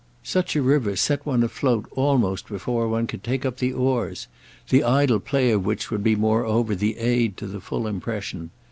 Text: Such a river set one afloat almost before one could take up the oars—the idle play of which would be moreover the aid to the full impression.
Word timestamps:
Such 0.23 0.55
a 0.55 0.63
river 0.63 0.95
set 0.95 1.27
one 1.27 1.43
afloat 1.43 1.85
almost 1.91 2.47
before 2.47 2.87
one 2.87 3.05
could 3.05 3.23
take 3.23 3.45
up 3.45 3.57
the 3.57 3.71
oars—the 3.71 4.83
idle 4.83 5.19
play 5.19 5.51
of 5.51 5.63
which 5.63 5.91
would 5.91 6.01
be 6.03 6.15
moreover 6.15 6.73
the 6.73 6.97
aid 6.97 7.37
to 7.37 7.45
the 7.45 7.61
full 7.61 7.85
impression. 7.85 8.49